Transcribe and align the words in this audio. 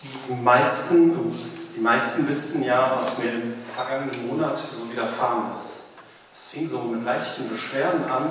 Die 0.00 0.32
meisten, 0.32 1.36
die 1.74 1.80
meisten 1.80 2.28
wissen 2.28 2.62
ja, 2.62 2.92
was 2.96 3.18
mir 3.18 3.32
im 3.32 3.54
vergangenen 3.64 4.28
Monat 4.28 4.56
so 4.56 4.88
widerfahren 4.90 5.50
ist. 5.52 5.94
Es 6.30 6.46
fing 6.46 6.68
so 6.68 6.78
mit 6.82 7.04
leichten 7.04 7.48
Beschwerden 7.48 8.04
an 8.04 8.30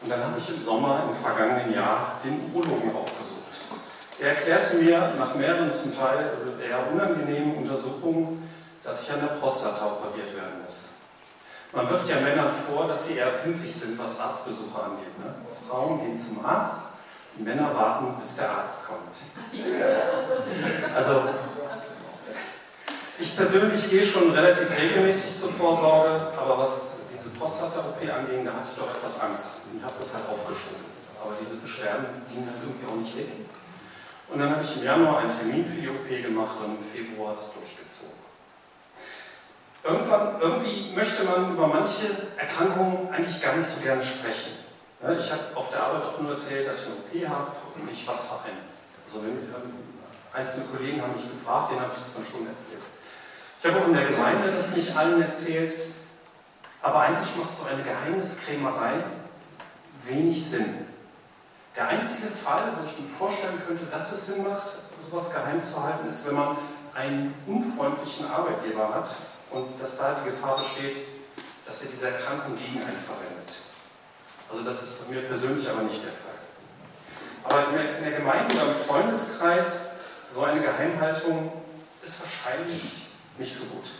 und 0.00 0.08
dann 0.08 0.24
habe 0.24 0.38
ich 0.38 0.48
im 0.48 0.58
Sommer 0.58 1.04
im 1.06 1.14
vergangenen 1.14 1.74
Jahr 1.74 2.18
den 2.24 2.50
Urologen 2.54 2.94
aufgesucht. 2.96 3.60
Er 4.20 4.30
erklärte 4.30 4.76
mir 4.76 5.14
nach 5.18 5.34
mehreren 5.34 5.70
zum 5.70 5.94
Teil 5.94 6.30
eher 6.66 6.90
unangenehmen 6.92 7.56
Untersuchungen, 7.56 8.48
dass 8.82 9.02
ich 9.02 9.12
an 9.12 9.20
der 9.20 9.34
Prostata 9.34 9.86
operiert 9.86 10.34
werden 10.34 10.62
muss. 10.64 10.94
Man 11.72 11.90
wirft 11.90 12.08
ja 12.08 12.20
Männern 12.20 12.50
vor, 12.50 12.88
dass 12.88 13.06
sie 13.06 13.16
eher 13.16 13.26
pimpfig 13.26 13.74
sind, 13.74 13.98
was 13.98 14.18
Arztbesuche 14.18 14.82
angeht. 14.82 15.18
Ne? 15.18 15.34
Frauen 15.68 16.00
gehen 16.00 16.16
zum 16.16 16.42
Arzt, 16.44 16.84
Männer 17.38 17.74
warten, 17.74 18.18
bis 18.18 18.36
der 18.36 18.50
Arzt 18.50 18.86
kommt. 18.86 19.16
Also, 20.94 21.22
ich 23.18 23.36
persönlich 23.36 23.90
gehe 23.90 24.02
schon 24.02 24.30
relativ 24.30 24.68
regelmäßig 24.78 25.36
zur 25.36 25.50
Vorsorge, 25.50 26.10
aber 26.40 26.58
was 26.58 27.06
diese 27.12 27.30
Prostata-OP 27.30 28.00
anging, 28.02 28.44
da 28.44 28.52
hatte 28.52 28.68
ich 28.70 28.78
doch 28.78 28.90
etwas 28.90 29.20
Angst. 29.20 29.66
Ich 29.76 29.82
habe 29.82 29.94
das 29.98 30.14
halt 30.14 30.24
aufgeschoben. 30.28 30.84
Aber 31.22 31.34
diese 31.40 31.56
Beschwerden 31.56 32.06
gingen 32.30 32.46
halt 32.46 32.62
irgendwie 32.62 32.86
auch 32.86 32.96
nicht 32.96 33.16
weg. 33.16 33.28
Und 34.28 34.38
dann 34.38 34.50
habe 34.50 34.62
ich 34.62 34.76
im 34.76 34.84
Januar 34.84 35.18
einen 35.18 35.30
Termin 35.30 35.64
für 35.64 35.80
die 35.80 35.88
OP 35.88 36.08
gemacht 36.08 36.58
und 36.64 36.76
im 36.76 36.82
Februar 36.82 37.32
es 37.32 37.54
durchgezogen. 37.54 38.18
Irgendwann, 39.82 40.40
irgendwie 40.40 40.92
möchte 40.94 41.24
man 41.24 41.52
über 41.52 41.66
manche 41.66 42.06
Erkrankungen 42.36 43.10
eigentlich 43.10 43.40
gar 43.40 43.56
nicht 43.56 43.68
so 43.68 43.80
gerne 43.80 44.02
sprechen. 44.02 44.52
Ich 45.00 45.30
habe 45.30 45.42
auf 45.54 45.70
der 45.70 45.80
Arbeit 45.80 46.02
auch 46.02 46.20
nur 46.20 46.32
erzählt, 46.32 46.66
dass 46.66 46.80
ich 46.80 46.86
eine 46.86 46.96
OP 46.96 47.36
habe 47.36 47.52
und 47.76 47.86
nicht 47.86 48.06
was 48.06 48.26
für 48.26 48.44
eine. 48.44 48.58
Also 49.06 49.20
einzelne 50.32 50.64
Kollegen 50.66 51.00
haben 51.00 51.12
mich 51.12 51.30
gefragt, 51.30 51.70
denen 51.70 51.80
habe 51.80 51.92
ich 51.92 51.98
das 51.98 52.14
dann 52.14 52.24
schon 52.24 52.46
erzählt. 52.48 52.82
Ich 53.60 53.66
habe 53.66 53.80
auch 53.80 53.86
in 53.86 53.94
der 53.94 54.06
Gemeinde 54.06 54.52
das 54.52 54.74
nicht 54.76 54.96
allen 54.96 55.22
erzählt, 55.22 55.74
aber 56.82 57.00
eigentlich 57.00 57.36
macht 57.36 57.54
so 57.54 57.66
eine 57.66 57.82
Geheimniskrämerei 57.82 59.04
wenig 60.04 60.44
Sinn. 60.44 60.86
Der 61.76 61.88
einzige 61.88 62.28
Fall, 62.28 62.72
wo 62.76 62.82
ich 62.82 62.98
mir 62.98 63.06
vorstellen 63.06 63.62
könnte, 63.66 63.84
dass 63.86 64.10
es 64.10 64.26
Sinn 64.26 64.42
macht, 64.42 64.74
sowas 64.98 65.32
geheim 65.32 65.62
zu 65.62 65.82
halten, 65.82 66.08
ist, 66.08 66.26
wenn 66.26 66.34
man 66.34 66.56
einen 66.94 67.34
unfreundlichen 67.46 68.28
Arbeitgeber 68.28 68.92
hat 68.92 69.08
und 69.50 69.80
dass 69.80 69.96
da 69.96 70.20
die 70.20 70.30
Gefahr 70.30 70.56
besteht, 70.56 70.96
dass 71.64 71.82
er 71.82 71.90
diese 71.90 72.10
Erkrankung 72.10 72.56
gegen 72.56 72.82
einen 72.82 72.96
verwendet. 72.96 73.67
Also 74.50 74.62
das 74.62 74.82
ist 74.82 75.06
bei 75.06 75.14
mir 75.14 75.22
persönlich 75.22 75.68
aber 75.68 75.82
nicht 75.82 76.02
der 76.02 76.12
Fall. 76.12 76.28
Aber 77.44 77.78
in 77.80 78.04
der 78.04 78.12
Gemeinde 78.12 78.54
oder 78.54 78.68
im 78.68 78.74
Freundeskreis 78.74 79.90
so 80.26 80.44
eine 80.44 80.60
Geheimhaltung 80.60 81.52
ist 82.02 82.22
wahrscheinlich 82.22 83.06
nicht 83.38 83.54
so 83.54 83.64
gut. 83.64 83.90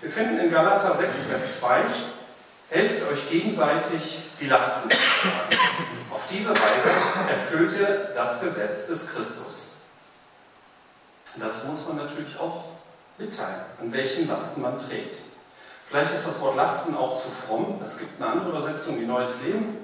Wir 0.00 0.10
finden 0.10 0.38
in 0.38 0.50
Galater 0.50 0.94
6, 0.94 1.22
Vers 1.24 1.60
2, 1.60 1.80
helft 2.70 3.10
euch 3.10 3.30
gegenseitig, 3.30 4.20
die 4.40 4.46
Lasten 4.46 4.90
zu 4.90 4.96
tragen. 4.96 5.56
Auf 6.12 6.26
diese 6.26 6.50
Weise 6.50 6.90
erfüllt 7.28 7.72
ihr 7.72 8.12
das 8.14 8.40
Gesetz 8.40 8.86
des 8.86 9.14
Christus. 9.14 9.72
Und 11.34 11.44
dazu 11.44 11.66
muss 11.66 11.86
man 11.88 11.96
natürlich 11.96 12.38
auch 12.38 12.64
mitteilen, 13.18 13.60
an 13.80 13.92
welchen 13.92 14.28
Lasten 14.28 14.62
man 14.62 14.78
trägt. 14.78 15.20
Vielleicht 15.84 16.12
ist 16.12 16.26
das 16.26 16.40
Wort 16.40 16.56
Lasten 16.56 16.94
auch 16.96 17.16
zu 17.16 17.28
fromm. 17.30 17.80
Es 17.82 17.98
gibt 17.98 18.20
eine 18.20 18.30
andere 18.30 18.50
Übersetzung, 18.50 18.98
die 18.98 19.06
Neues 19.06 19.42
Leben. 19.42 19.78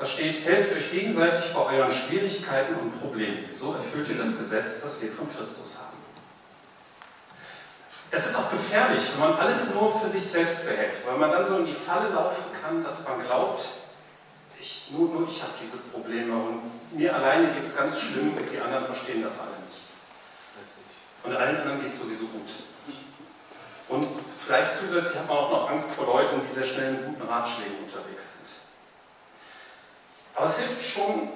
Da 0.00 0.06
steht, 0.06 0.46
helft 0.46 0.74
euch 0.74 0.90
gegenseitig 0.90 1.52
bei 1.52 1.60
euren 1.60 1.90
Schwierigkeiten 1.90 2.74
und 2.76 2.98
Problemen. 3.02 3.44
So 3.54 3.74
erfüllt 3.74 4.08
ihr 4.08 4.16
das 4.16 4.38
Gesetz, 4.38 4.80
das 4.80 5.02
wir 5.02 5.10
von 5.10 5.28
Christus 5.30 5.78
haben. 5.78 5.98
Es 8.10 8.26
ist 8.26 8.36
auch 8.38 8.50
gefährlich, 8.50 9.02
wenn 9.12 9.20
man 9.20 9.38
alles 9.38 9.74
nur 9.74 9.94
für 9.94 10.08
sich 10.08 10.24
selbst 10.24 10.68
behält, 10.68 11.06
weil 11.06 11.18
man 11.18 11.30
dann 11.30 11.44
so 11.44 11.58
in 11.58 11.66
die 11.66 11.74
Falle 11.74 12.08
laufen 12.08 12.44
kann, 12.62 12.82
dass 12.82 13.06
man 13.06 13.22
glaubt, 13.26 13.68
ich, 14.58 14.90
nur, 14.90 15.10
nur 15.10 15.28
ich 15.28 15.42
habe 15.42 15.52
diese 15.62 15.76
Probleme 15.76 16.34
und 16.34 16.62
mir 16.96 17.14
alleine 17.14 17.52
geht 17.52 17.62
es 17.62 17.76
ganz 17.76 18.00
schlimm 18.00 18.34
und 18.34 18.50
die 18.50 18.58
anderen 18.58 18.86
verstehen 18.86 19.22
das 19.22 19.40
alle 19.40 19.50
nicht. 19.50 19.82
Und 21.24 21.36
allen 21.36 21.60
anderen 21.60 21.82
geht 21.82 21.92
es 21.92 22.00
sowieso 22.00 22.24
gut. 22.28 22.50
Und 23.88 24.08
vielleicht 24.38 24.72
zusätzlich 24.72 25.18
hat 25.18 25.28
man 25.28 25.36
auch 25.36 25.50
noch 25.50 25.70
Angst 25.70 25.92
vor 25.92 26.06
Leuten, 26.06 26.40
die 26.40 26.50
sehr 26.50 26.64
schnell 26.64 26.92
mit 26.92 27.04
guten 27.04 27.28
Ratschlägen 27.30 27.80
unterwegs 27.80 28.38
sind. 28.38 28.59
Aber 30.34 30.46
es 30.46 30.58
hilft 30.58 30.82
schon 30.82 31.28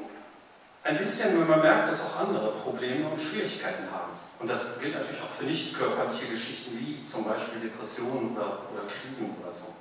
ein 0.84 0.96
bisschen, 0.98 1.40
wenn 1.40 1.48
man 1.48 1.60
merkt, 1.60 1.88
dass 1.90 2.04
auch 2.06 2.20
andere 2.20 2.50
Probleme 2.52 3.08
und 3.08 3.18
Schwierigkeiten 3.18 3.84
haben. 3.90 4.12
Und 4.38 4.50
das 4.50 4.80
gilt 4.80 4.94
natürlich 4.94 5.22
auch 5.22 5.30
für 5.30 5.44
nicht 5.44 5.76
körperliche 5.76 6.26
Geschichten 6.26 6.78
wie 6.78 7.04
zum 7.04 7.24
Beispiel 7.24 7.60
Depressionen 7.60 8.36
oder, 8.36 8.58
oder 8.72 8.82
Krisen 8.86 9.34
oder 9.42 9.52
so. 9.52 9.74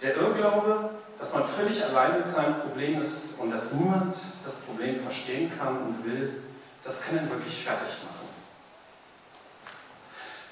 Der 0.00 0.16
Irrglaube, 0.16 0.90
dass 1.18 1.32
man 1.34 1.44
völlig 1.44 1.84
allein 1.84 2.18
mit 2.18 2.28
seinem 2.28 2.54
Problem 2.60 3.00
ist 3.00 3.38
und 3.38 3.50
dass 3.50 3.72
niemand 3.74 4.16
das 4.42 4.56
Problem 4.56 4.98
verstehen 4.98 5.52
kann 5.58 5.78
und 5.82 6.04
will, 6.04 6.42
das 6.82 7.02
kann 7.04 7.18
ihn 7.18 7.30
wirklich 7.30 7.62
fertig 7.62 7.88
machen. 8.02 8.28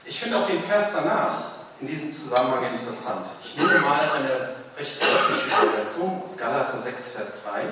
Ich 0.04 0.20
finde 0.20 0.38
auch 0.38 0.46
den 0.46 0.60
Vers 0.60 0.92
danach 0.94 1.52
in 1.80 1.86
diesem 1.86 2.12
Zusammenhang 2.12 2.70
interessant. 2.70 3.26
Ich 3.42 3.56
nehme 3.56 3.80
mal 3.80 4.00
eine 4.00 4.59
recht 4.80 4.96
deutliche 5.02 5.46
Übersetzung 5.46 6.22
aus 6.24 6.38
Galater 6.38 6.78
6, 6.78 7.08
Vers 7.12 7.44
3. 7.44 7.62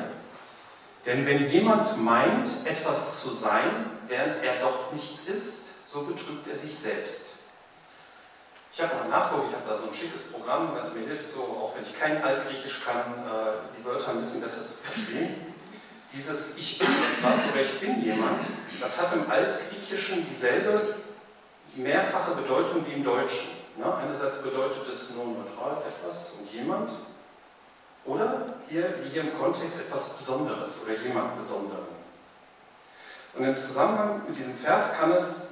Denn 1.07 1.25
wenn 1.25 1.51
jemand 1.51 1.97
meint, 2.05 2.49
etwas 2.67 3.23
zu 3.23 3.31
sein, 3.31 3.91
während 4.09 4.43
er 4.45 4.59
doch 4.59 4.93
nichts 4.93 5.25
ist, 5.25 5.89
so 5.89 6.03
betrügt 6.03 6.47
er 6.47 6.55
sich 6.55 6.75
selbst. 6.75 7.37
Ich 8.71 8.83
habe 8.83 8.95
mal 8.97 9.09
nachgeguckt, 9.09 9.49
ich 9.49 9.57
habe 9.57 9.67
da 9.67 9.75
so 9.75 9.89
ein 9.89 9.95
schickes 9.95 10.25
Programm, 10.25 10.75
das 10.75 10.95
mir 10.95 11.07
hilft, 11.07 11.31
so, 11.31 11.41
auch 11.41 11.75
wenn 11.75 11.83
ich 11.83 11.99
kein 11.99 12.23
Altgriechisch 12.23 12.85
kann, 12.85 12.97
äh, 12.97 13.79
die 13.79 13.85
Wörter 13.87 14.11
ein 14.11 14.19
bisschen 14.19 14.43
besser 14.43 14.67
zu 14.67 14.77
verstehen. 14.79 15.35
Dieses 16.13 16.59
Ich 16.59 16.79
bin 16.79 16.89
etwas 16.89 17.51
oder 17.51 17.63
ich 17.63 17.81
bin 17.81 18.05
jemand, 18.05 18.45
das 18.81 19.01
hat 19.01 19.15
im 19.15 19.31
Altgriechischen 19.31 20.29
dieselbe 20.29 20.97
mehrfache 21.75 22.33
Bedeutung 22.33 22.87
wie 22.87 22.93
im 22.93 23.05
Deutschen. 23.05 23.58
Ne? 23.79 23.95
Einerseits 23.95 24.43
bedeutet 24.43 24.89
es 24.89 25.15
nur 25.15 25.27
neutral 25.27 25.83
etwas 25.89 26.35
und 26.41 26.53
jemand, 26.53 26.91
oder 28.05 28.55
hier, 28.69 28.95
hier 29.11 29.23
im 29.23 29.39
Kontext, 29.39 29.81
etwas 29.81 30.17
Besonderes 30.17 30.83
oder 30.85 30.97
jemand 30.97 31.37
Besonderen. 31.37 31.99
Und 33.35 33.45
im 33.45 33.57
Zusammenhang 33.57 34.23
mit 34.27 34.37
diesem 34.37 34.55
Vers 34.55 34.99
kann 34.99 35.13
es 35.13 35.51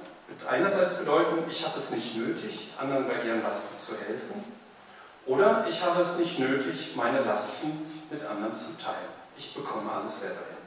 einerseits 0.49 0.95
bedeuten, 0.95 1.49
ich 1.49 1.65
habe 1.65 1.77
es 1.77 1.91
nicht 1.91 2.15
nötig, 2.15 2.73
anderen 2.77 3.07
bei 3.07 3.21
ihren 3.21 3.41
Lasten 3.43 3.77
zu 3.77 3.93
helfen, 3.97 4.43
oder 5.25 5.65
ich 5.69 5.83
habe 5.83 6.01
es 6.01 6.17
nicht 6.17 6.39
nötig, 6.39 6.95
meine 6.95 7.21
Lasten 7.21 7.71
mit 8.09 8.25
anderen 8.25 8.53
zu 8.53 8.77
teilen. 8.77 8.97
Ich 9.37 9.53
bekomme 9.53 9.91
alles 9.91 10.21
selber 10.21 10.39
hin. 10.47 10.57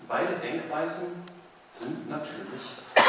Und 0.00 0.08
beide 0.08 0.34
Denkweisen 0.34 1.24
sind 1.70 2.10
natürlich 2.10 2.62
falsch. 2.78 3.06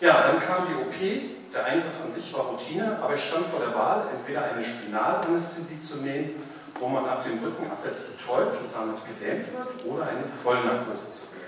Ja, 0.00 0.22
dann 0.22 0.40
kam 0.40 0.66
die 0.68 0.74
OP. 0.74 1.52
Der 1.54 1.64
Eingriff 1.64 1.94
an 2.04 2.10
sich 2.10 2.32
war 2.34 2.42
Routine, 2.42 2.98
aber 3.02 3.14
ich 3.14 3.24
stand 3.24 3.46
vor 3.46 3.60
der 3.60 3.74
Wahl, 3.74 4.08
entweder 4.12 4.44
eine 4.44 4.62
Spinalanästhesie 4.62 5.80
zu 5.80 5.98
nehmen, 5.98 6.42
wo 6.78 6.88
man 6.88 7.06
ab 7.08 7.24
dem 7.24 7.42
Rücken 7.42 7.70
abwärts 7.70 8.02
betäubt 8.02 8.58
und 8.58 8.74
damit 8.74 8.98
gelähmt 9.08 9.46
wird, 9.50 9.86
oder 9.86 10.06
eine 10.08 10.24
Vollnarkose 10.24 11.10
zu 11.10 11.32
wählen. 11.32 11.46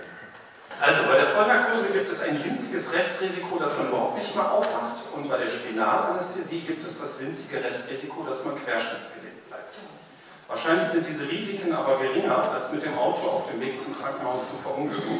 Also 0.81 1.03
bei 1.11 1.19
der 1.19 1.27
Vollnarkose 1.27 1.91
gibt 1.91 2.09
es 2.09 2.23
ein 2.23 2.43
winziges 2.43 2.95
Restrisiko, 2.95 3.59
dass 3.59 3.77
man 3.77 3.89
überhaupt 3.89 4.17
nicht 4.17 4.35
mehr 4.35 4.51
aufwacht, 4.51 5.03
und 5.15 5.29
bei 5.29 5.37
der 5.37 5.49
Spinalanästhesie 5.49 6.61
gibt 6.61 6.87
es 6.87 7.01
das 7.01 7.21
winzige 7.21 7.63
Restrisiko, 7.63 8.23
dass 8.23 8.47
man 8.47 8.55
querschnittsgelähmt 8.57 9.47
bleibt. 9.49 9.75
Wahrscheinlich 10.47 10.89
sind 10.89 11.07
diese 11.07 11.29
Risiken 11.29 11.75
aber 11.75 11.99
geringer, 11.99 12.51
als 12.53 12.73
mit 12.73 12.83
dem 12.83 12.97
Auto 12.97 13.29
auf 13.29 13.51
dem 13.51 13.61
Weg 13.61 13.79
zum 13.79 13.99
Krankenhaus 13.99 14.51
zu 14.51 14.57
verunglücken. 14.57 15.19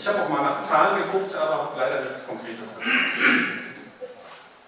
Ich 0.00 0.08
habe 0.08 0.22
auch 0.22 0.30
mal 0.30 0.40
nach 0.40 0.58
Zahlen 0.58 0.96
geguckt, 0.96 1.36
aber 1.36 1.52
habe 1.52 1.78
leider 1.78 2.00
nichts 2.00 2.26
Konkretes 2.26 2.76
gefunden. 2.76 3.60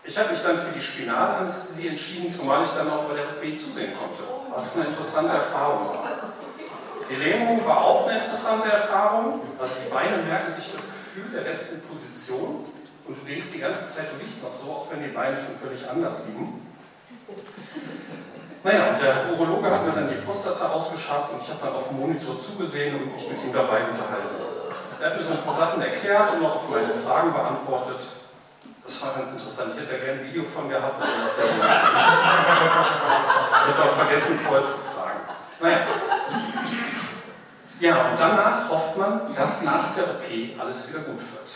Ich 0.05 0.19
habe 0.19 0.29
mich 0.29 0.43
dann 0.43 0.59
für 0.59 0.73
die 0.75 0.81
Spinalanästhesie 0.81 1.89
entschieden, 1.89 2.31
zumal 2.31 2.63
ich 2.65 2.71
dann 2.73 2.91
auch 2.91 3.05
bei 3.05 3.15
der 3.15 3.25
OP 3.25 3.41
zusehen 3.57 3.95
konnte, 3.99 4.21
was 4.53 4.77
eine 4.77 4.89
interessante 4.89 5.33
Erfahrung 5.33 5.89
war. 5.89 6.05
Die 7.09 7.15
Lähmung 7.15 7.67
war 7.67 7.79
auch 7.83 8.07
eine 8.07 8.19
interessante 8.19 8.71
Erfahrung. 8.71 9.41
Also 9.59 9.73
die 9.83 9.91
Beine 9.91 10.19
merken 10.19 10.53
sich 10.53 10.71
das 10.71 10.89
Gefühl 10.89 11.31
der 11.33 11.45
letzten 11.45 11.81
Position 11.89 12.67
und 13.09 13.17
du 13.17 13.25
denkst 13.25 13.53
die 13.53 13.61
ganze 13.61 13.87
Zeit, 13.87 14.13
du 14.13 14.23
liegst 14.23 14.43
noch 14.45 14.53
so, 14.53 14.71
auch 14.71 14.87
wenn 14.91 15.03
die 15.03 15.09
Beine 15.09 15.35
schon 15.35 15.57
völlig 15.57 15.89
anders 15.89 16.25
liegen. 16.27 16.61
Naja, 18.63 18.91
und 18.91 19.01
der 19.01 19.33
Urologe 19.33 19.71
hat 19.71 19.87
mir 19.87 19.93
dann 19.93 20.11
die 20.11 20.21
Prostata 20.27 20.69
ausgeschabt 20.69 21.33
und 21.33 21.41
ich 21.41 21.49
habe 21.49 21.61
dann 21.65 21.73
auf 21.75 21.89
dem 21.89 22.01
Monitor 22.01 22.37
zugesehen 22.37 22.97
und 22.97 23.15
mich 23.15 23.31
mit 23.31 23.43
ihm 23.43 23.53
dabei 23.55 23.85
unterhalten. 23.89 24.52
Er 25.03 25.11
hat 25.11 25.19
mir 25.19 25.25
so 25.25 25.33
ein 25.33 25.43
paar 25.43 25.53
Sachen 25.53 25.83
erklärt 25.83 26.33
und 26.33 26.43
noch 26.43 26.55
auf 26.55 26.69
meine 26.69 26.93
Fragen 26.93 27.33
beantwortet. 27.33 28.07
Das 28.85 29.03
war 29.03 29.15
ganz 29.15 29.33
interessant. 29.33 29.73
Ich 29.75 29.81
hätte 29.81 29.95
da 29.95 30.05
gerne 30.05 30.21
ein 30.21 30.27
Video 30.29 30.45
von 30.45 30.69
gehabt, 30.69 30.95
aber 30.95 31.11
das 31.21 31.39
wäre 31.39 31.49
Ich 33.63 33.69
hätte 33.69 33.83
auch 33.83 33.97
vergessen, 33.97 34.39
vorher 34.39 34.65
zu 34.65 34.77
fragen. 34.79 35.19
Naja. 35.61 35.79
Ja, 37.81 38.11
und 38.11 38.21
danach 38.21 38.71
hofft 38.71 38.97
man, 38.97 39.35
dass 39.35 39.63
nach 39.63 39.93
der 39.93 40.05
OP 40.05 40.61
alles 40.61 40.89
wieder 40.89 41.01
gut 41.01 41.19
wird. 41.19 41.51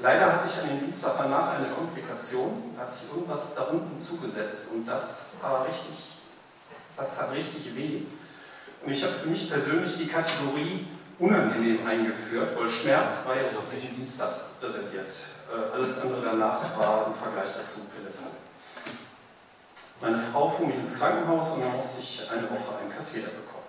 Leider 0.00 0.32
hatte 0.32 0.48
ich 0.48 0.60
an 0.60 0.68
dem 0.68 0.80
Dienstag 0.80 1.18
danach 1.18 1.54
eine 1.54 1.68
Komplikation, 1.68 2.74
da 2.74 2.82
hat 2.82 2.90
sich 2.90 3.08
irgendwas 3.14 3.54
da 3.54 3.62
unten 3.62 3.96
zugesetzt 3.96 4.72
und 4.74 4.86
das 4.86 5.34
war 5.40 5.64
richtig, 5.64 6.18
das 6.96 7.16
tat 7.16 7.30
richtig 7.30 7.76
weh. 7.76 8.02
Und 8.84 8.90
ich 8.90 9.04
habe 9.04 9.12
für 9.12 9.28
mich 9.28 9.48
persönlich 9.48 9.98
die 9.98 10.08
Kategorie 10.08 10.88
unangenehm 11.18 11.86
eingeführt, 11.86 12.58
weil 12.58 12.68
Schmerz 12.68 13.24
war 13.26 13.36
jetzt 13.36 13.56
auf 13.56 13.64
diesen 13.72 13.94
Dienstag 13.96 14.28
reserviert. 14.62 15.12
Äh, 15.50 15.74
alles 15.74 16.02
andere 16.02 16.22
danach 16.22 16.78
war 16.78 17.06
im 17.06 17.14
Vergleich 17.14 17.54
dazu 17.56 17.80
Pillepalle. 17.86 18.36
Meine 20.00 20.18
Frau 20.18 20.48
fuhr 20.48 20.66
mich 20.68 20.76
ins 20.76 20.98
Krankenhaus 20.98 21.52
und 21.52 21.62
dann 21.62 21.72
musste 21.72 22.00
ich 22.00 22.28
eine 22.30 22.44
Woche 22.44 22.78
einen 22.80 22.90
Katheter 22.90 23.30
bekommen. 23.30 23.66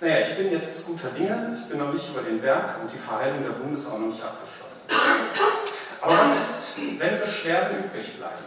Naja, 0.00 0.20
ich 0.20 0.36
bin 0.36 0.50
jetzt 0.50 0.86
guter 0.86 1.08
Dinge, 1.10 1.54
ich 1.54 1.68
bin 1.68 1.78
noch 1.78 1.92
nicht 1.92 2.08
über 2.08 2.22
den 2.22 2.40
Berg 2.40 2.76
und 2.80 2.90
die 2.90 2.98
Verheilung 2.98 3.42
der 3.42 3.58
Wunde 3.60 3.74
ist 3.74 3.88
auch 3.88 3.98
noch 3.98 4.06
nicht 4.06 4.22
abgeschlossen. 4.22 4.88
Aber 6.00 6.18
was 6.18 6.36
ist, 6.36 6.76
wenn 6.98 7.20
Beschwerden 7.20 7.84
übrig 7.84 8.16
bleiben? 8.16 8.44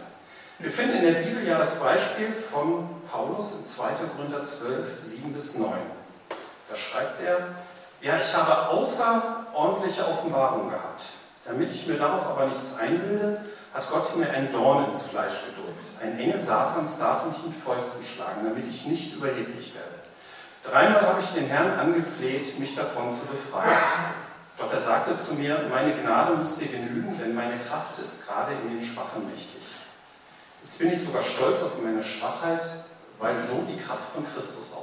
Wir 0.58 0.70
finden 0.70 0.98
in 0.98 1.14
der 1.14 1.20
Bibel 1.20 1.46
ja 1.46 1.56
das 1.56 1.80
Beispiel 1.80 2.32
von 2.32 2.88
Paulus 3.08 3.54
in 3.58 3.64
2. 3.64 3.90
Korinther 4.16 4.42
12, 4.42 5.00
7 5.00 5.32
bis 5.32 5.58
9. 5.58 5.70
Da 6.68 6.74
schreibt 6.74 7.20
er, 7.20 7.48
ja, 8.00 8.18
ich 8.18 8.34
habe 8.34 8.68
außerordentliche 8.68 10.06
Offenbarung 10.06 10.70
gehabt. 10.70 11.06
Damit 11.44 11.70
ich 11.70 11.86
mir 11.86 11.96
darauf 11.96 12.26
aber 12.26 12.46
nichts 12.46 12.78
einbilde, 12.78 13.40
hat 13.72 13.90
Gott 13.90 14.16
mir 14.16 14.30
ein 14.30 14.50
Dorn 14.50 14.84
ins 14.86 15.04
Fleisch 15.04 15.44
gedrückt. 15.46 15.90
Ein 16.02 16.18
Engel 16.18 16.40
Satans 16.42 16.98
darf 16.98 17.24
mich 17.26 17.42
mit 17.42 17.54
Fäusten 17.54 18.04
schlagen, 18.04 18.44
damit 18.44 18.66
ich 18.66 18.86
nicht 18.86 19.14
überheblich 19.14 19.74
werde. 19.74 19.98
Dreimal 20.62 21.02
habe 21.02 21.20
ich 21.20 21.30
den 21.30 21.46
Herrn 21.46 21.78
angefleht, 21.78 22.58
mich 22.58 22.74
davon 22.74 23.10
zu 23.10 23.26
befreien. 23.26 23.78
Doch 24.58 24.72
er 24.72 24.78
sagte 24.78 25.14
zu 25.14 25.34
mir, 25.34 25.66
meine 25.70 25.94
Gnade 25.94 26.34
muss 26.34 26.56
dir 26.56 26.66
genügen, 26.68 27.16
denn 27.18 27.34
meine 27.34 27.58
Kraft 27.58 27.98
ist 27.98 28.26
gerade 28.26 28.52
in 28.52 28.70
den 28.70 28.80
Schwachen 28.80 29.30
mächtig. 29.30 29.62
Jetzt 30.62 30.78
bin 30.80 30.92
ich 30.92 31.02
sogar 31.02 31.22
stolz 31.22 31.62
auf 31.62 31.80
meine 31.82 32.02
Schwachheit, 32.02 32.68
weil 33.18 33.38
so 33.38 33.64
die 33.68 33.80
Kraft 33.80 34.12
von 34.12 34.26
Christus. 34.26 34.74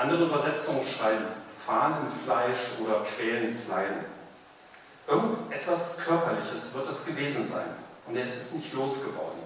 Andere 0.00 0.24
Übersetzungen 0.24 0.82
schreiben 0.82 1.26
Fahnenfleisch 1.46 2.78
oder 2.82 3.02
quälendes 3.02 3.68
Leiden. 3.68 4.06
Irgendetwas 5.06 5.98
Körperliches 5.98 6.74
wird 6.74 6.88
es 6.88 7.04
gewesen 7.04 7.46
sein 7.46 7.66
und 8.06 8.16
er 8.16 8.24
ist 8.24 8.38
es 8.38 8.54
nicht 8.54 8.72
losgeworden. 8.72 9.40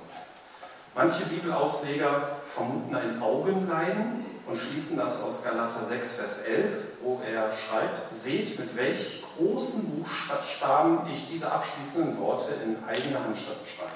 Manche 0.94 1.24
Bibelausleger 1.26 2.38
vermuten 2.44 2.94
ein 2.94 3.20
Augenleiden 3.20 4.26
und 4.46 4.56
schließen 4.56 4.96
das 4.96 5.24
aus 5.24 5.42
Galater 5.42 5.82
6, 5.82 6.12
Vers 6.12 6.42
11, 6.42 6.70
wo 7.02 7.20
er 7.26 7.50
schreibt, 7.50 8.14
seht, 8.14 8.56
mit 8.56 8.76
welch 8.76 9.24
großen 9.36 9.90
Buchstaben 9.90 11.00
ich 11.12 11.28
diese 11.28 11.50
abschließenden 11.50 12.20
Worte 12.20 12.54
in 12.62 12.76
eigener 12.86 13.24
Handschrift 13.24 13.66
schreibe. 13.66 13.90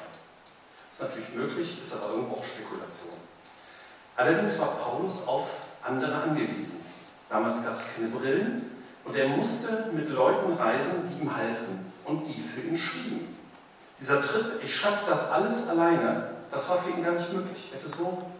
Ist 0.90 1.02
natürlich 1.02 1.34
möglich, 1.34 1.80
ist 1.80 2.02
aber 2.02 2.14
irgendwo 2.14 2.34
auch 2.34 2.44
Spekulation. 2.44 3.14
Allerdings 4.16 4.58
war 4.58 4.72
Paulus 4.74 5.28
auf 5.28 5.46
andere 5.88 6.14
angewiesen. 6.22 6.84
Damals 7.28 7.64
gab 7.64 7.76
es 7.76 7.94
keine 7.94 8.08
Brillen 8.08 8.70
und 9.04 9.16
er 9.16 9.28
musste 9.28 9.90
mit 9.92 10.08
Leuten 10.10 10.52
reisen, 10.54 11.08
die 11.08 11.22
ihm 11.22 11.34
halfen 11.34 11.92
und 12.04 12.26
die 12.26 12.38
für 12.38 12.60
ihn 12.60 12.76
schrieben. 12.76 13.36
Dieser 14.00 14.22
Trip, 14.22 14.60
ich 14.62 14.74
schaffe 14.74 15.04
das 15.08 15.30
alles 15.32 15.68
alleine, 15.68 16.30
das 16.50 16.68
war 16.68 16.78
für 16.78 16.90
ihn 16.90 17.04
gar 17.04 17.12
nicht 17.12 17.32
möglich. 17.32 17.68
Er 17.70 17.78
hätte 17.78 17.88
so 17.88 18.30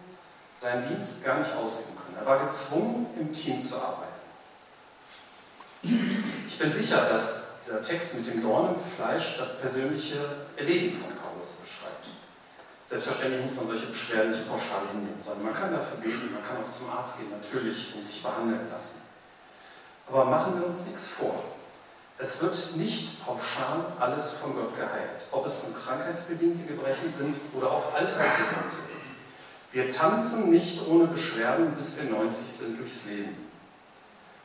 seinen 0.53 0.87
Dienst 0.87 1.23
gar 1.23 1.37
nicht 1.37 1.53
ausüben 1.53 1.95
können. 1.95 2.17
Er 2.19 2.25
war 2.25 2.43
gezwungen, 2.43 3.07
im 3.19 3.31
Team 3.31 3.61
zu 3.61 3.75
arbeiten. 3.75 4.05
Ich 6.47 6.57
bin 6.57 6.71
sicher, 6.71 7.07
dass 7.09 7.63
dieser 7.63 7.81
Text 7.81 8.15
mit 8.15 8.27
dem 8.27 8.41
Dornenfleisch 8.41 9.37
das 9.37 9.61
persönliche 9.61 10.17
Erleben 10.57 10.97
von. 10.97 11.18
Selbstverständlich 12.89 13.41
muss 13.43 13.55
man 13.55 13.67
solche 13.67 13.85
Beschwerden 13.85 14.31
nicht 14.31 14.49
pauschal 14.49 14.81
hinnehmen, 14.91 15.21
sondern 15.21 15.45
man 15.45 15.53
kann 15.53 15.71
dafür 15.71 15.97
beten, 15.97 16.33
man 16.33 16.41
kann 16.41 16.57
auch 16.57 16.69
zum 16.69 16.89
Arzt 16.89 17.19
gehen, 17.19 17.29
natürlich, 17.29 17.93
und 17.93 18.03
sich 18.03 18.23
behandeln 18.23 18.67
lassen. 18.71 19.03
Aber 20.07 20.25
machen 20.25 20.59
wir 20.59 20.65
uns 20.65 20.87
nichts 20.87 21.05
vor. 21.05 21.43
Es 22.17 22.41
wird 22.41 22.77
nicht 22.77 23.23
pauschal 23.23 23.85
alles 23.99 24.31
von 24.31 24.55
Gott 24.55 24.75
geheilt, 24.75 25.27
ob 25.29 25.45
es 25.45 25.65
nun 25.65 25.75
krankheitsbedingte 25.75 26.63
Gebrechen 26.63 27.07
sind 27.11 27.35
oder 27.53 27.69
auch 27.69 27.93
altersbedingte. 27.93 28.77
Wir 29.71 29.91
tanzen 29.91 30.49
nicht 30.49 30.87
ohne 30.87 31.05
Beschwerden, 31.05 31.75
bis 31.75 31.95
wir 32.01 32.09
90 32.09 32.47
sind, 32.47 32.79
durchs 32.79 33.05
Leben. 33.05 33.51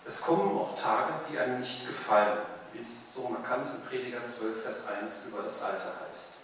Es 0.04 0.20
kommen 0.20 0.58
auch 0.58 0.74
Tage, 0.74 1.14
die 1.30 1.38
einem 1.38 1.60
nicht 1.60 1.86
gefallen, 1.86 2.36
wie 2.74 2.80
es 2.80 3.14
so 3.14 3.26
markant 3.26 3.68
in 3.68 3.80
Prediger 3.88 4.22
12, 4.22 4.60
Vers 4.60 4.88
1 5.00 5.22
über 5.28 5.42
das 5.42 5.62
Alter 5.62 5.94
heißt. 6.10 6.43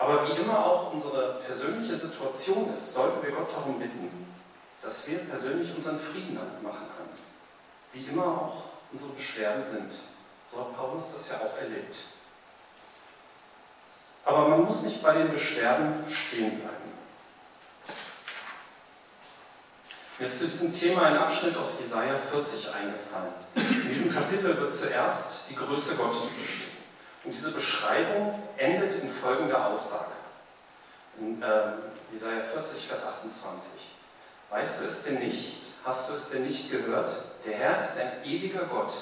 Aber 0.00 0.26
wie 0.26 0.40
immer 0.40 0.64
auch 0.64 0.94
unsere 0.94 1.40
persönliche 1.40 1.94
Situation 1.94 2.72
ist, 2.72 2.94
sollten 2.94 3.22
wir 3.22 3.32
Gott 3.32 3.52
darum 3.52 3.78
bitten, 3.78 4.26
dass 4.80 5.06
wir 5.06 5.18
persönlich 5.18 5.74
unseren 5.74 6.00
Frieden 6.00 6.36
damit 6.36 6.62
machen 6.62 6.86
können. 6.96 7.10
Wie 7.92 8.10
immer 8.10 8.24
auch 8.24 8.62
unsere 8.90 9.12
Beschwerden 9.12 9.62
sind. 9.62 9.92
So 10.46 10.60
hat 10.60 10.74
Paulus 10.74 11.12
das 11.12 11.28
ja 11.28 11.36
auch 11.36 11.54
erlebt. 11.60 11.98
Aber 14.24 14.48
man 14.48 14.64
muss 14.64 14.84
nicht 14.84 15.02
bei 15.02 15.12
den 15.12 15.30
Beschwerden 15.30 16.02
stehen 16.10 16.60
bleiben. 16.60 16.76
Mir 20.18 20.24
ist 20.24 20.38
zu 20.38 20.46
diesem 20.46 20.72
Thema 20.72 21.02
ein 21.02 21.18
Abschnitt 21.18 21.56
aus 21.58 21.78
Jesaja 21.78 22.16
40 22.16 22.72
eingefallen. 22.72 23.34
In 23.54 23.88
diesem 23.88 24.14
Kapitel 24.14 24.56
wird 24.56 24.72
zuerst 24.72 25.50
die 25.50 25.56
Größe 25.56 25.96
Gottes 25.96 26.30
beschrieben. 26.30 26.79
Und 27.24 27.34
diese 27.34 27.52
Beschreibung 27.52 28.34
endet 28.56 28.94
in 28.96 29.10
folgender 29.10 29.66
Aussage. 29.66 30.12
In 31.18 31.42
äh, 31.42 31.46
Jesaja 32.12 32.40
40, 32.40 32.86
Vers 32.86 33.06
28. 33.06 33.90
Weißt 34.50 34.80
du 34.80 34.84
es 34.84 35.04
denn 35.04 35.18
nicht? 35.20 35.72
Hast 35.84 36.10
du 36.10 36.14
es 36.14 36.30
denn 36.30 36.44
nicht 36.44 36.70
gehört? 36.70 37.14
Der 37.46 37.56
Herr 37.56 37.80
ist 37.80 37.98
ein 37.98 38.24
ewiger 38.24 38.64
Gott, 38.64 38.92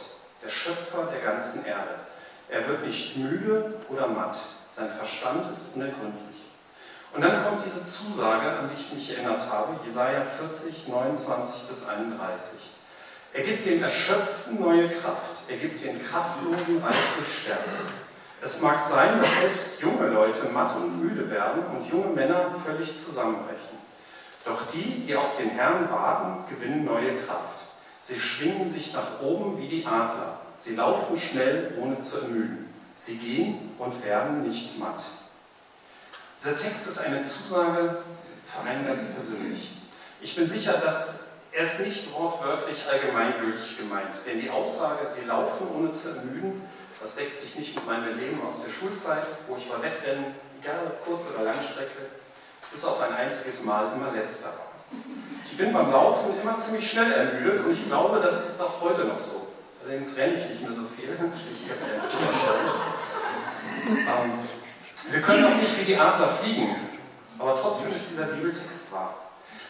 der 0.43 0.49
Schöpfer 0.49 1.09
der 1.13 1.21
ganzen 1.21 1.65
Erde. 1.65 2.01
Er 2.49 2.67
wird 2.69 2.85
nicht 2.85 3.17
müde 3.17 3.75
oder 3.89 4.09
matt. 4.09 4.39
Sein 4.69 4.91
Verstand 4.91 5.51
ist 5.51 5.77
unergründlich. 5.77 6.47
Und 7.15 7.23
dann 7.23 7.45
kommt 7.45 7.65
diese 7.65 7.83
Zusage, 7.85 8.51
an 8.51 8.69
die 8.69 8.81
ich 8.81 8.93
mich 8.93 9.17
erinnert 9.17 9.51
habe, 9.51 9.79
Jesaja 9.85 10.23
40, 10.23 10.89
29 10.89 11.69
bis 11.69 11.89
31. 11.89 12.71
Er 13.33 13.43
gibt 13.43 13.65
den 13.65 13.83
Erschöpften 13.83 14.61
neue 14.61 14.89
Kraft, 14.89 15.43
er 15.49 15.57
gibt 15.57 15.83
den 15.83 16.03
Kraftlosen 16.03 16.83
reichlich 16.83 17.39
Stärke. 17.43 17.71
Es 18.41 18.63
mag 18.63 18.81
sein, 18.81 19.21
dass 19.21 19.35
selbst 19.41 19.83
junge 19.83 20.09
Leute 20.09 20.49
matt 20.51 20.75
und 20.77 21.01
müde 21.01 21.29
werden 21.31 21.65
und 21.75 21.91
junge 21.91 22.15
Männer 22.15 22.55
völlig 22.65 22.95
zusammenbrechen. 22.95 23.79
Doch 24.45 24.67
die, 24.69 25.03
die 25.03 25.17
auf 25.17 25.37
den 25.37 25.51
Herrn 25.51 25.91
warten, 25.91 26.45
gewinnen 26.49 26.85
neue 26.85 27.17
Kraft. 27.17 27.65
Sie 27.99 28.19
schwingen 28.19 28.67
sich 28.67 28.93
nach 28.93 29.21
oben 29.21 29.59
wie 29.59 29.67
die 29.67 29.85
Adler. 29.85 30.41
Sie 30.57 30.77
laufen 30.77 31.17
schnell, 31.17 31.75
ohne 31.81 31.99
zu 31.99 32.21
ermüden. 32.23 32.73
Sie 32.95 33.17
gehen 33.17 33.75
und 33.79 34.05
werden 34.05 34.43
nicht 34.43 34.79
matt. 34.79 35.05
Dieser 36.39 36.55
Text 36.55 36.87
ist 36.87 37.01
eine 37.01 37.21
Zusage 37.23 37.99
für 38.45 38.69
einen 38.69 38.87
ganz 38.87 39.13
persönlich. 39.13 39.73
Ich 40.21 40.37
bin 40.37 40.49
sicher, 40.49 40.75
dass 40.75 41.29
er 41.53 41.63
es 41.63 41.81
nicht 41.81 42.13
wortwörtlich 42.13 42.85
allgemeingültig 42.91 43.79
gemeint, 43.79 44.15
denn 44.27 44.41
die 44.41 44.51
Aussage, 44.51 45.09
sie 45.09 45.27
laufen 45.27 45.67
ohne 45.75 45.91
zu 45.91 46.11
ermüden, 46.11 46.63
das 47.01 47.15
deckt 47.15 47.37
sich 47.37 47.55
nicht 47.57 47.75
mit 47.75 47.87
meinem 47.87 48.19
Leben 48.19 48.41
aus 48.47 48.63
der 48.65 48.71
Schulzeit, 48.71 49.27
wo 49.47 49.57
ich 49.57 49.69
bei 49.69 49.83
Wettrennen, 49.83 50.35
egal 50.61 50.79
ob 50.87 51.05
Kurz- 51.05 51.29
oder 51.35 51.45
Langstrecke, 51.45 52.07
bis 52.71 52.85
auf 52.85 53.01
ein 53.03 53.15
einziges 53.15 53.65
Mal 53.65 53.93
immer 53.95 54.13
letzter 54.13 54.49
war. 54.49 54.73
Ich 55.45 55.57
bin 55.57 55.73
beim 55.73 55.91
Laufen 55.91 56.39
immer 56.41 56.57
ziemlich 56.57 56.91
schnell 56.91 57.13
ermüdet 57.13 57.65
und 57.65 57.73
ich 57.73 57.87
glaube, 57.87 58.21
das 58.21 58.45
ist 58.45 58.61
auch 58.61 58.81
heute 58.81 59.05
noch 59.05 59.19
so. 59.19 59.49
Allerdings 59.83 60.17
renne 60.17 60.35
ich 60.35 60.49
nicht 60.49 60.63
mehr 60.63 60.73
so 60.73 60.83
viel, 60.83 61.17
schließlich 61.17 61.71
habe 61.81 61.81
ich 61.85 61.93
einen 61.93 62.03
Führerschein. 62.03 62.67
Ähm, 63.89 64.39
wir 65.11 65.23
können 65.23 65.45
auch 65.47 65.61
nicht 65.61 65.81
wie 65.81 65.85
die 65.85 65.97
Adler 65.97 66.29
fliegen, 66.29 66.75
aber 67.39 67.55
trotzdem 67.55 67.95
ist 67.95 68.11
dieser 68.11 68.27
Bibeltext 68.27 68.93
wahr. 68.93 69.15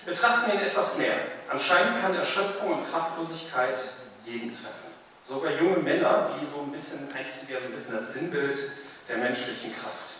Betrachten 0.04 0.50
ihn 0.50 0.60
etwas 0.60 0.98
näher. 0.98 1.14
Anscheinend 1.50 2.00
kann 2.00 2.14
Erschöpfung 2.14 2.72
und 2.72 2.90
Kraftlosigkeit 2.90 3.78
jeden 4.24 4.50
treffen. 4.50 4.87
Sogar 5.20 5.52
junge 5.52 5.78
Männer, 5.78 6.30
die 6.40 6.46
so 6.46 6.60
ein 6.60 6.72
bisschen, 6.72 7.12
eigentlich 7.14 7.34
sind 7.34 7.50
ja 7.50 7.58
so 7.58 7.66
ein 7.66 7.72
bisschen 7.72 7.94
das 7.94 8.14
Sinnbild 8.14 8.60
der 9.08 9.18
menschlichen 9.18 9.74
Kraft. 9.74 10.16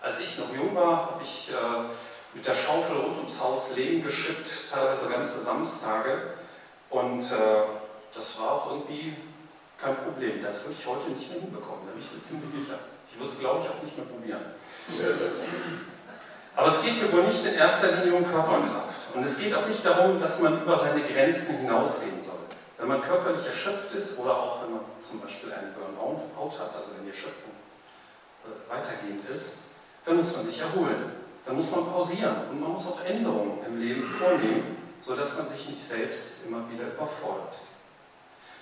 Als 0.00 0.20
ich 0.20 0.38
noch 0.38 0.54
jung 0.54 0.74
war, 0.74 1.10
habe 1.10 1.22
ich 1.22 1.50
äh, 1.50 2.34
mit 2.34 2.46
der 2.46 2.54
Schaufel 2.54 2.96
rund 2.96 3.16
ums 3.16 3.40
Haus 3.40 3.76
Leben 3.76 4.02
geschippt, 4.02 4.70
teilweise 4.70 5.08
ganze 5.08 5.40
Samstage. 5.40 6.34
Und 6.90 7.22
äh, 7.32 7.34
das 8.14 8.38
war 8.38 8.52
auch 8.52 8.70
irgendwie 8.72 9.16
kein 9.78 9.96
Problem. 9.96 10.42
Das 10.42 10.64
würde 10.64 10.76
ich 10.78 10.86
heute 10.86 11.10
nicht 11.10 11.30
mehr 11.30 11.40
hinbekommen, 11.40 11.86
da 11.86 11.92
bin 11.92 12.00
ich 12.00 12.12
mir 12.12 12.20
ziemlich 12.20 12.50
sicher. 12.50 12.78
Ich 13.08 13.18
würde 13.18 13.32
es, 13.32 13.38
glaube 13.38 13.60
ich, 13.62 13.68
auch 13.68 13.82
nicht 13.82 13.96
mehr 13.96 14.06
probieren. 14.06 14.40
Aber 16.56 16.68
es 16.68 16.82
geht 16.82 16.94
hier 16.94 17.12
wohl 17.12 17.24
nicht 17.24 17.44
in 17.44 17.54
erster 17.54 17.92
Linie 17.92 18.14
um 18.14 18.24
Körperkraft. 18.24 19.14
Und 19.14 19.22
es 19.22 19.38
geht 19.38 19.54
auch 19.54 19.66
nicht 19.66 19.84
darum, 19.84 20.18
dass 20.18 20.40
man 20.40 20.62
über 20.62 20.74
seine 20.74 21.02
Grenzen 21.02 21.58
hinausgehen 21.58 22.20
soll. 22.20 22.45
Wenn 22.78 22.88
man 22.88 23.02
körperlich 23.02 23.46
erschöpft 23.46 23.92
ist 23.92 24.18
oder 24.18 24.36
auch 24.36 24.62
wenn 24.62 24.72
man 24.72 24.82
zum 25.00 25.20
Beispiel 25.20 25.52
einen 25.52 25.74
Burnout 25.74 26.58
hat, 26.58 26.76
also 26.76 26.92
wenn 26.96 27.04
die 27.04 27.10
Erschöpfung 27.10 27.52
äh, 28.44 28.70
weitergehend 28.70 29.28
ist, 29.28 29.58
dann 30.04 30.16
muss 30.16 30.36
man 30.36 30.44
sich 30.44 30.60
erholen. 30.60 31.12
Dann 31.44 31.54
muss 31.54 31.70
man 31.70 31.86
pausieren 31.86 32.48
und 32.50 32.60
man 32.60 32.72
muss 32.72 32.88
auch 32.88 33.04
Änderungen 33.04 33.64
im 33.64 33.80
Leben 33.80 34.04
vornehmen, 34.04 34.76
sodass 34.98 35.38
man 35.38 35.48
sich 35.48 35.68
nicht 35.68 35.82
selbst 35.82 36.46
immer 36.46 36.68
wieder 36.70 36.88
überfordert. 36.88 37.60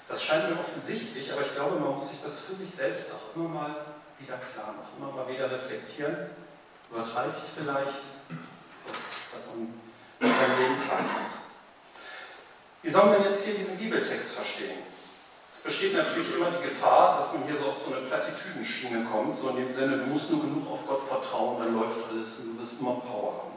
Das 0.06 0.22
scheint 0.22 0.50
mir 0.50 0.60
offensichtlich, 0.60 1.32
aber 1.32 1.40
ich 1.40 1.54
glaube, 1.54 1.76
man 1.76 1.94
muss 1.94 2.10
sich 2.10 2.20
das 2.20 2.40
für 2.40 2.54
sich 2.54 2.70
selbst 2.70 3.12
auch 3.14 3.36
immer 3.36 3.48
mal 3.48 3.74
wieder 4.18 4.36
klar 4.36 4.74
machen, 4.74 4.92
immer 4.98 5.12
mal 5.12 5.28
wieder 5.28 5.50
reflektieren. 5.50 6.14
Übertreibe 6.90 7.32
ich 7.34 7.42
es 7.42 7.50
vielleicht, 7.50 8.04
dass 9.32 9.46
man 9.46 9.80
mit 10.20 10.32
seinem 10.32 10.58
Leben 10.60 10.82
klarkommt. 10.82 11.33
Wie 12.84 12.90
soll 12.90 13.06
man 13.06 13.24
jetzt 13.24 13.46
hier 13.46 13.54
diesen 13.54 13.78
Bibeltext 13.78 14.32
verstehen? 14.32 14.76
Es 15.50 15.62
besteht 15.62 15.94
natürlich 15.94 16.34
immer 16.34 16.50
die 16.50 16.62
Gefahr, 16.62 17.16
dass 17.16 17.32
man 17.32 17.44
hier 17.44 17.56
so 17.56 17.64
auf 17.66 17.78
so 17.78 17.94
eine 17.94 18.04
Plattitüdenschiene 18.04 19.06
kommt, 19.10 19.38
so 19.38 19.48
in 19.48 19.56
dem 19.56 19.70
Sinne, 19.70 19.96
du 19.96 20.04
musst 20.04 20.30
nur 20.30 20.42
genug 20.42 20.70
auf 20.70 20.86
Gott 20.86 21.00
vertrauen, 21.00 21.60
dann 21.60 21.74
läuft 21.74 21.96
alles 22.10 22.40
und 22.40 22.52
du 22.52 22.60
wirst 22.60 22.80
immer 22.80 22.96
Power 22.96 23.38
haben. 23.38 23.54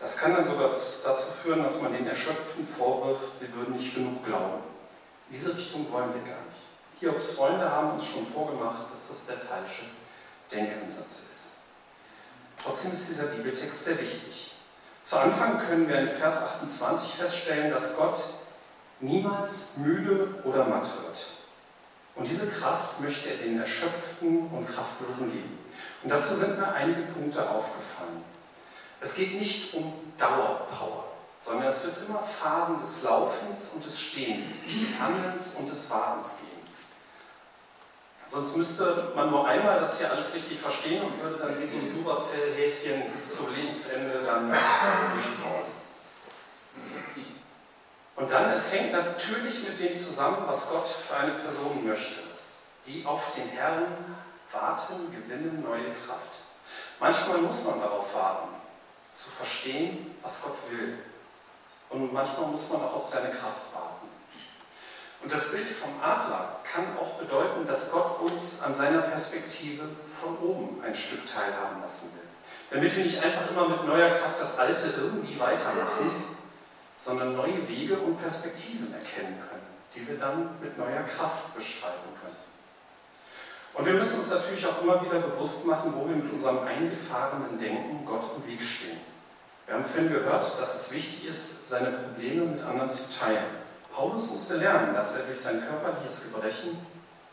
Das 0.00 0.16
kann 0.16 0.34
dann 0.34 0.44
sogar 0.44 0.70
dazu 0.70 1.30
führen, 1.30 1.62
dass 1.62 1.80
man 1.80 1.92
den 1.92 2.08
Erschöpften 2.08 2.66
vorwirft, 2.66 3.38
sie 3.38 3.54
würden 3.54 3.76
nicht 3.76 3.94
genug 3.94 4.24
glauben. 4.24 4.64
In 5.28 5.36
diese 5.36 5.56
Richtung 5.56 5.86
wollen 5.92 6.12
wir 6.12 6.22
gar 6.22 6.42
nicht. 6.42 6.98
Hiobs 6.98 7.34
Freunde 7.34 7.70
haben 7.70 7.92
uns 7.92 8.04
schon 8.04 8.26
vorgemacht, 8.26 8.92
dass 8.92 9.08
das 9.08 9.26
der 9.26 9.38
falsche 9.38 9.84
Denkansatz 10.50 11.20
ist. 11.28 11.46
Trotzdem 12.60 12.90
ist 12.90 13.10
dieser 13.10 13.26
Bibeltext 13.26 13.84
sehr 13.84 14.00
wichtig. 14.00 14.54
Zu 15.08 15.16
Anfang 15.20 15.56
können 15.58 15.88
wir 15.88 16.00
in 16.00 16.06
Vers 16.06 16.42
28 16.42 17.12
feststellen, 17.14 17.70
dass 17.70 17.96
Gott 17.96 18.22
niemals 19.00 19.78
müde 19.78 20.34
oder 20.44 20.66
matt 20.66 20.86
wird. 21.02 21.28
Und 22.14 22.28
diese 22.28 22.46
Kraft 22.46 23.00
möchte 23.00 23.30
er 23.30 23.38
den 23.38 23.58
Erschöpften 23.58 24.48
und 24.48 24.66
Kraftlosen 24.66 25.32
geben. 25.32 25.58
Und 26.02 26.10
dazu 26.10 26.34
sind 26.34 26.58
mir 26.58 26.70
einige 26.72 27.00
Punkte 27.00 27.40
aufgefallen. 27.48 28.22
Es 29.00 29.14
geht 29.14 29.32
nicht 29.40 29.72
um 29.72 29.94
Dauerpower, 30.18 31.04
sondern 31.38 31.68
es 31.68 31.84
wird 31.84 32.06
immer 32.06 32.20
Phasen 32.20 32.78
des 32.78 33.02
Laufens 33.04 33.70
und 33.76 33.86
des 33.86 33.98
Stehens, 33.98 34.66
des 34.66 35.00
Handelns 35.00 35.54
und 35.54 35.70
des 35.70 35.88
Wartens 35.88 36.40
geben. 36.40 36.67
Sonst 38.28 38.58
müsste 38.58 39.10
man 39.16 39.30
nur 39.30 39.48
einmal 39.48 39.80
das 39.80 39.98
hier 39.98 40.10
alles 40.10 40.34
richtig 40.34 40.60
verstehen 40.60 41.02
und 41.02 41.22
würde 41.22 41.38
dann 41.38 41.58
wie 41.58 41.66
so 41.66 41.78
ein 41.78 42.04
Duracell-Häschen 42.04 43.10
bis 43.10 43.36
zum 43.36 43.54
Lebensende 43.54 44.20
dann 44.22 44.48
durchbauen. 44.48 45.64
Und 48.16 48.30
dann, 48.30 48.50
es 48.50 48.74
hängt 48.74 48.92
natürlich 48.92 49.66
mit 49.66 49.80
dem 49.80 49.96
zusammen, 49.96 50.42
was 50.46 50.70
Gott 50.72 50.86
für 50.86 51.16
eine 51.16 51.32
Person 51.32 51.86
möchte. 51.86 52.20
Die 52.84 53.06
auf 53.06 53.34
den 53.34 53.48
Herrn 53.48 53.86
warten, 54.52 55.10
gewinnen 55.10 55.62
neue 55.62 55.94
Kraft. 55.94 56.40
Manchmal 57.00 57.38
muss 57.38 57.64
man 57.64 57.80
darauf 57.80 58.14
warten, 58.14 58.48
zu 59.14 59.30
verstehen, 59.30 60.14
was 60.20 60.42
Gott 60.42 60.56
will. 60.70 60.98
Und 61.88 62.12
manchmal 62.12 62.48
muss 62.48 62.68
man 62.70 62.82
auch 62.82 62.96
auf 62.96 63.04
seine 63.04 63.30
Kraft 63.30 63.72
warten. 63.72 63.87
Und 65.20 65.32
das 65.32 65.52
Bild 65.52 65.66
vom 65.66 65.90
Adler 66.00 66.60
kann 66.62 66.84
auch 66.96 67.14
bedeuten, 67.14 67.66
dass 67.66 67.90
Gott 67.90 68.20
uns 68.20 68.62
an 68.62 68.72
seiner 68.72 69.02
Perspektive 69.02 69.82
von 70.06 70.38
oben 70.38 70.82
ein 70.82 70.94
Stück 70.94 71.26
teilhaben 71.26 71.80
lassen 71.82 72.14
will. 72.14 72.28
Damit 72.70 72.96
wir 72.96 73.04
nicht 73.04 73.22
einfach 73.22 73.50
immer 73.50 73.68
mit 73.68 73.84
neuer 73.86 74.10
Kraft 74.10 74.40
das 74.40 74.58
Alte 74.58 74.94
irgendwie 74.96 75.38
weitermachen, 75.40 76.36
sondern 76.94 77.36
neue 77.36 77.68
Wege 77.68 77.98
und 77.98 78.16
Perspektiven 78.16 78.92
erkennen 78.92 79.40
können, 79.48 79.66
die 79.94 80.06
wir 80.06 80.18
dann 80.18 80.60
mit 80.60 80.78
neuer 80.78 81.02
Kraft 81.02 81.54
beschreiben 81.54 82.14
können. 82.20 82.36
Und 83.74 83.86
wir 83.86 83.94
müssen 83.94 84.18
uns 84.18 84.30
natürlich 84.30 84.66
auch 84.66 84.82
immer 84.82 85.04
wieder 85.04 85.20
bewusst 85.20 85.64
machen, 85.64 85.92
wo 85.94 86.08
wir 86.08 86.16
mit 86.16 86.32
unserem 86.32 86.66
eingefahrenen 86.66 87.58
Denken 87.58 88.04
Gott 88.04 88.24
im 88.36 88.46
Weg 88.52 88.62
stehen. 88.62 88.98
Wir 89.66 89.74
haben 89.74 89.84
vorhin 89.84 90.12
gehört, 90.12 90.60
dass 90.60 90.74
es 90.74 90.92
wichtig 90.92 91.28
ist, 91.28 91.68
seine 91.68 91.90
Probleme 91.90 92.46
mit 92.46 92.62
anderen 92.62 92.88
zu 92.88 93.18
teilen. 93.18 93.67
Paulus 93.90 94.30
musste 94.30 94.58
lernen, 94.58 94.94
dass 94.94 95.16
er 95.16 95.26
durch 95.26 95.40
sein 95.40 95.62
körperliches 95.66 96.32
Gebrechen 96.32 96.78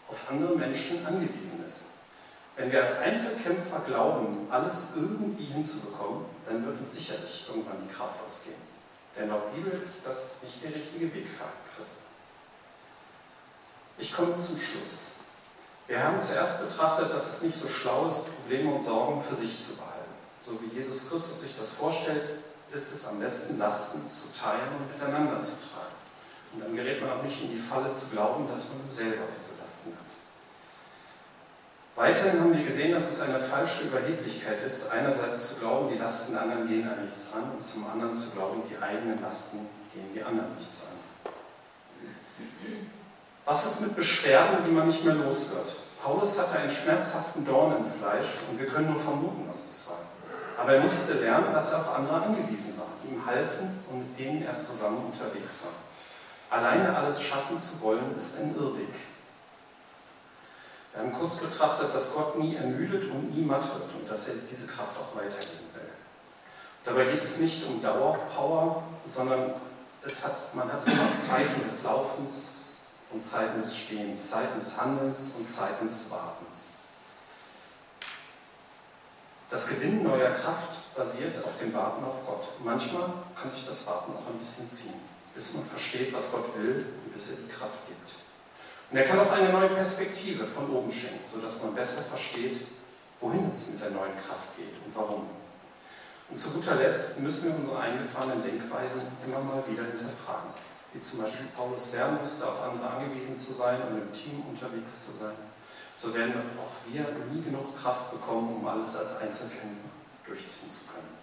auf 0.07 0.25
andere 0.29 0.55
Menschen 0.55 1.05
angewiesen 1.05 1.63
ist. 1.65 1.85
Wenn 2.55 2.71
wir 2.71 2.81
als 2.81 2.99
Einzelkämpfer 2.99 3.81
glauben, 3.85 4.47
alles 4.49 4.93
irgendwie 4.95 5.45
hinzubekommen, 5.45 6.25
dann 6.47 6.65
wird 6.65 6.79
uns 6.79 6.93
sicherlich 6.93 7.45
irgendwann 7.49 7.85
die 7.85 7.93
Kraft 7.93 8.15
ausgehen. 8.25 8.61
Denn 9.17 9.29
laut 9.29 9.53
Bibel 9.53 9.73
ist 9.81 10.07
das 10.07 10.37
nicht 10.43 10.63
der 10.63 10.73
richtige 10.73 11.13
Weg 11.13 11.27
für 11.27 11.43
einen 11.43 11.75
Christen. 11.75 12.05
Ich 13.97 14.13
komme 14.13 14.35
zum 14.37 14.57
Schluss. 14.57 15.15
Wir 15.87 16.03
haben 16.03 16.19
zuerst 16.19 16.67
betrachtet, 16.67 17.13
dass 17.13 17.29
es 17.29 17.41
nicht 17.41 17.55
so 17.55 17.67
schlau 17.67 18.07
ist, 18.07 18.35
Probleme 18.35 18.73
und 18.73 18.81
Sorgen 18.81 19.21
für 19.21 19.35
sich 19.35 19.59
zu 19.59 19.75
behalten. 19.75 19.95
So 20.39 20.59
wie 20.61 20.75
Jesus 20.75 21.09
Christus 21.09 21.41
sich 21.41 21.57
das 21.57 21.69
vorstellt, 21.69 22.29
ist 22.71 22.91
es 22.91 23.07
am 23.07 23.19
besten, 23.19 23.57
Lasten 23.59 24.07
zu 24.09 24.33
teilen 24.33 24.75
und 24.79 24.91
miteinander 24.91 25.39
zu 25.39 25.53
tragen. 25.53 25.84
Und 26.55 26.63
dann 26.63 26.75
gerät 26.75 27.01
man 27.01 27.11
auch 27.11 27.23
nicht 27.23 27.41
in 27.43 27.51
die 27.51 27.59
Falle 27.59 27.91
zu 27.91 28.07
glauben, 28.07 28.47
dass 28.47 28.69
man 28.69 28.87
selber 28.87 29.27
diese 29.37 29.61
Lasten 29.61 29.91
hat. 29.91 30.15
Weiterhin 31.95 32.39
haben 32.39 32.55
wir 32.55 32.63
gesehen, 32.63 32.93
dass 32.93 33.09
es 33.09 33.21
eine 33.21 33.39
falsche 33.39 33.83
Überheblichkeit 33.83 34.61
ist, 34.61 34.91
einerseits 34.91 35.55
zu 35.55 35.59
glauben, 35.61 35.89
die 35.93 35.97
Lasten 35.97 36.33
der 36.33 36.43
anderen 36.43 36.67
gehen 36.67 36.87
an 36.87 37.03
nichts 37.03 37.33
an 37.33 37.51
und 37.51 37.63
zum 37.63 37.87
anderen 37.87 38.13
zu 38.13 38.31
glauben, 38.31 38.63
die 38.69 38.81
eigenen 38.81 39.21
Lasten 39.21 39.59
gehen 39.93 40.13
die 40.13 40.23
anderen 40.23 40.53
nichts 40.57 40.83
an. 40.83 41.31
Was 43.45 43.65
ist 43.65 43.81
mit 43.81 43.95
Beschwerden, 43.95 44.65
die 44.65 44.71
man 44.71 44.87
nicht 44.87 45.05
mehr 45.05 45.15
los 45.15 45.51
wird? 45.51 45.75
Paulus 46.01 46.37
hatte 46.37 46.59
einen 46.59 46.69
schmerzhaften 46.69 47.45
Dorn 47.45 47.77
im 47.77 47.85
Fleisch 47.85 48.27
und 48.49 48.59
wir 48.59 48.67
können 48.67 48.91
nur 48.91 48.99
vermuten, 48.99 49.45
was 49.47 49.67
das 49.67 49.89
war. 49.89 49.99
Aber 50.57 50.73
er 50.73 50.81
musste 50.81 51.13
lernen, 51.13 51.53
dass 51.53 51.71
er 51.71 51.79
auf 51.79 51.95
andere 51.95 52.21
angewiesen 52.23 52.77
war, 52.77 52.87
die 53.03 53.13
ihm 53.13 53.25
halfen 53.25 53.81
und 53.91 53.99
mit 53.99 54.19
denen 54.19 54.43
er 54.43 54.57
zusammen 54.57 55.05
unterwegs 55.05 55.61
war. 55.63 55.84
Alleine 56.49 56.95
alles 56.95 57.21
schaffen 57.21 57.57
zu 57.57 57.81
wollen, 57.81 58.15
ist 58.15 58.39
ein 58.39 58.55
Irrweg. 58.55 58.93
Wir 60.93 61.03
haben 61.03 61.13
kurz 61.13 61.37
betrachtet, 61.37 61.93
dass 61.93 62.13
Gott 62.13 62.39
nie 62.39 62.55
ermüdet 62.55 63.05
und 63.11 63.35
nie 63.35 63.43
matt 63.43 63.67
wird 63.67 63.93
und 63.93 64.09
dass 64.09 64.29
er 64.29 64.35
diese 64.49 64.67
Kraft 64.67 64.95
auch 64.97 65.15
weitergeben 65.17 65.69
will. 65.73 65.89
Dabei 66.85 67.05
geht 67.05 67.21
es 67.21 67.39
nicht 67.39 67.65
um 67.67 67.81
Dauerpower, 67.81 68.83
sondern 69.05 69.55
es 70.03 70.23
hat, 70.23 70.55
man 70.55 70.71
hat 70.71 70.85
immer 70.87 71.11
Zeiten 71.13 71.61
des 71.63 71.83
Laufens 71.83 72.57
und 73.11 73.23
Zeiten 73.23 73.61
des 73.61 73.75
Stehens, 73.75 74.29
Zeiten 74.29 74.59
des 74.59 74.79
Handelns 74.79 75.33
und 75.37 75.45
Zeiten 75.47 75.87
des 75.87 76.11
Wartens. 76.11 76.67
Das 79.49 79.67
Gewinnen 79.67 80.03
neuer 80.03 80.31
Kraft 80.31 80.95
basiert 80.95 81.43
auf 81.43 81.57
dem 81.57 81.73
Warten 81.73 82.03
auf 82.03 82.25
Gott. 82.25 82.47
Manchmal 82.63 83.09
kann 83.39 83.49
sich 83.49 83.65
das 83.65 83.85
Warten 83.87 84.13
auch 84.13 84.31
ein 84.31 84.39
bisschen 84.39 84.67
ziehen, 84.67 84.99
bis 85.35 85.53
man 85.53 85.65
versteht, 85.65 86.13
was 86.13 86.31
Gott 86.31 86.57
will 86.57 86.85
und 87.03 87.13
bis 87.13 87.29
er 87.31 87.35
die 87.43 87.51
Kraft 87.51 87.85
gibt. 87.87 88.15
Und 88.89 88.97
er 88.97 89.03
kann 89.03 89.19
auch 89.19 89.31
eine 89.31 89.49
neue 89.49 89.69
Perspektive 89.69 90.45
von 90.45 90.69
oben 90.69 90.91
schenken, 90.91 91.27
sodass 91.27 91.61
man 91.61 91.75
besser 91.75 92.01
versteht, 92.01 92.61
wohin 93.19 93.49
es 93.49 93.71
mit 93.71 93.81
der 93.81 93.91
neuen 93.91 94.15
Kraft 94.15 94.55
geht 94.55 94.75
und 94.85 94.95
warum. 94.95 95.27
Und 96.29 96.37
zu 96.37 96.51
guter 96.51 96.75
Letzt 96.75 97.19
müssen 97.19 97.49
wir 97.49 97.55
unsere 97.57 97.79
eingefahrenen 97.79 98.41
Denkweisen 98.41 99.01
immer 99.25 99.41
mal 99.41 99.63
wieder 99.67 99.83
hinterfragen. 99.83 100.49
Wie 100.93 100.99
zum 100.99 101.21
Beispiel 101.21 101.45
Paulus 101.55 101.93
lernen 101.93 102.19
musste, 102.19 102.47
auf 102.47 102.63
andere 102.63 102.89
angewiesen 102.89 103.35
zu 103.35 103.51
sein 103.51 103.81
und 103.89 103.97
im 103.97 104.11
Team 104.11 104.43
unterwegs 104.47 105.05
zu 105.05 105.11
sein. 105.11 105.35
So 105.97 106.13
werden 106.13 106.33
auch 106.57 106.91
wir 106.91 107.05
nie 107.31 107.41
genug 107.41 107.77
Kraft 107.77 108.11
bekommen, 108.11 108.57
um 108.57 108.67
alles 108.67 108.95
als 108.95 109.17
Einzelkämpfer 109.17 109.89
durchziehen 110.25 110.69
zu 110.69 110.81
können. 110.93 111.15